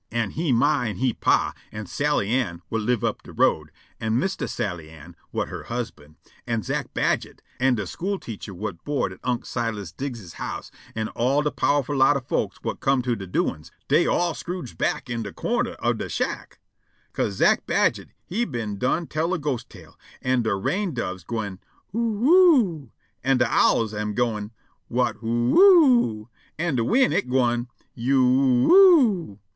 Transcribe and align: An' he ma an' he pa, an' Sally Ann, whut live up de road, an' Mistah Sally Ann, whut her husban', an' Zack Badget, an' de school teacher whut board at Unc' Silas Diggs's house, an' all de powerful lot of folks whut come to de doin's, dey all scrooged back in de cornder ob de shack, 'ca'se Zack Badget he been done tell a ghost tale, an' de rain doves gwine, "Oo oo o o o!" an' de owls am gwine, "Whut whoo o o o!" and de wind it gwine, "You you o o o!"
An' 0.11 0.31
he 0.31 0.51
ma 0.51 0.81
an' 0.85 0.95
he 0.95 1.13
pa, 1.13 1.53
an' 1.71 1.85
Sally 1.85 2.27
Ann, 2.31 2.63
whut 2.71 2.81
live 2.81 3.03
up 3.03 3.21
de 3.21 3.31
road, 3.31 3.69
an' 3.99 4.17
Mistah 4.17 4.47
Sally 4.47 4.89
Ann, 4.89 5.15
whut 5.31 5.49
her 5.49 5.65
husban', 5.65 6.15
an' 6.47 6.63
Zack 6.63 6.91
Badget, 6.95 7.41
an' 7.59 7.75
de 7.75 7.85
school 7.85 8.17
teacher 8.17 8.51
whut 8.51 8.83
board 8.83 9.13
at 9.13 9.19
Unc' 9.23 9.45
Silas 9.45 9.91
Diggs's 9.91 10.37
house, 10.41 10.71
an' 10.95 11.09
all 11.09 11.43
de 11.43 11.51
powerful 11.51 11.95
lot 11.95 12.17
of 12.17 12.27
folks 12.27 12.57
whut 12.63 12.79
come 12.79 13.03
to 13.03 13.15
de 13.15 13.27
doin's, 13.27 13.69
dey 13.87 14.07
all 14.07 14.33
scrooged 14.33 14.75
back 14.75 15.07
in 15.07 15.21
de 15.21 15.31
cornder 15.31 15.75
ob 15.85 15.99
de 15.99 16.09
shack, 16.09 16.57
'ca'se 17.13 17.33
Zack 17.33 17.67
Badget 17.67 18.09
he 18.25 18.43
been 18.43 18.79
done 18.79 19.05
tell 19.05 19.35
a 19.35 19.37
ghost 19.37 19.69
tale, 19.69 19.99
an' 20.23 20.41
de 20.41 20.55
rain 20.55 20.95
doves 20.95 21.23
gwine, 21.23 21.59
"Oo 21.95 21.99
oo 22.25 22.55
o 22.55 22.55
o 22.55 22.89
o!" 22.89 22.91
an' 23.23 23.37
de 23.37 23.45
owls 23.47 23.93
am 23.93 24.15
gwine, 24.15 24.49
"Whut 24.89 25.21
whoo 25.21 25.51
o 25.57 25.59
o 25.59 26.19
o!" 26.21 26.29
and 26.57 26.77
de 26.77 26.83
wind 26.83 27.13
it 27.13 27.29
gwine, 27.29 27.67
"You 27.93 28.25
you 28.63 28.75
o 28.75 28.75
o 28.75 29.31
o!" 29.33 29.39